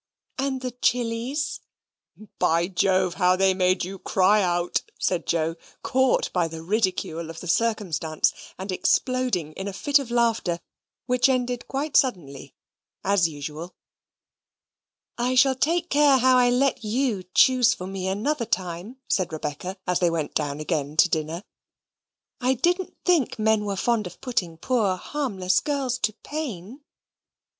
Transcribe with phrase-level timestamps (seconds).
[0.39, 1.59] "And the chilis?"
[2.39, 7.39] "By Jove, how they made you cry out!" said Joe, caught by the ridicule of
[7.39, 10.59] the circumstance, and exploding in a fit of laughter
[11.05, 12.55] which ended quite suddenly,
[13.03, 13.75] as usual.
[15.19, 19.77] "I shall take care how I let YOU choose for me another time," said Rebecca,
[19.85, 21.43] as they went down again to dinner.
[22.39, 26.81] "I didn't think men were fond of putting poor harmless girls to pain."